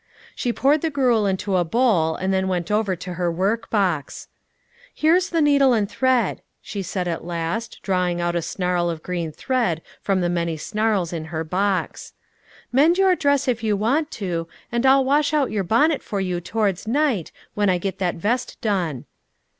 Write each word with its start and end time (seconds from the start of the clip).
She 0.33 0.51
poured 0.51 0.81
the 0.81 0.89
gruel 0.89 1.27
into 1.27 1.57
a 1.57 1.63
bowl, 1.63 2.15
and 2.15 2.33
then 2.33 2.47
went 2.47 2.71
over 2.71 2.95
to 2.95 3.13
her 3.13 3.31
workbox. 3.31 4.29
"Here's 4.95 5.31
a 5.31 5.41
needle 5.41 5.73
and 5.73 5.87
thread," 5.87 6.41
she 6.59 6.81
said 6.81 7.07
at 7.07 7.23
last, 7.23 7.77
drawing 7.83 8.19
out 8.19 8.35
a 8.35 8.41
snarl 8.41 8.89
of 8.89 9.03
green 9.03 9.31
thread 9.31 9.79
from 10.01 10.21
the 10.21 10.27
many 10.27 10.57
snarls 10.57 11.13
in 11.13 11.25
her 11.25 11.43
box. 11.43 12.13
"Mend 12.71 12.97
your 12.97 13.15
dress 13.15 13.47
if 13.47 13.61
you 13.63 13.77
want 13.77 14.09
to, 14.13 14.47
and 14.71 14.87
I'll 14.87 15.05
wash 15.05 15.35
out 15.35 15.51
your 15.51 15.63
bonnet 15.63 16.01
for 16.01 16.19
you 16.19 16.41
towards 16.41 16.87
night, 16.87 17.31
when 17.53 17.69
I 17.69 17.77
get 17.77 17.99
that 17.99 18.15
vest 18.15 18.59
done." 18.59 19.05